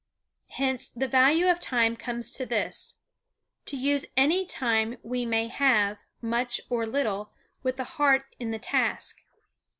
Hence, 0.57 0.89
the 0.89 1.07
value 1.07 1.47
of 1.47 1.59
time 1.59 1.95
comes 1.95 2.31
to 2.31 2.43
this: 2.43 2.95
to 3.67 3.77
use 3.77 4.07
any 4.17 4.45
time 4.45 4.97
we 5.03 5.27
may 5.27 5.47
have, 5.47 5.99
much 6.23 6.59
or 6.71 6.87
little, 6.87 7.33
with 7.61 7.77
the 7.77 7.83
heart 7.83 8.25
in 8.39 8.49
the 8.49 8.57
task. 8.57 9.17